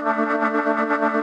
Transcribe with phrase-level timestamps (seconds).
[0.00, 1.17] Gracias.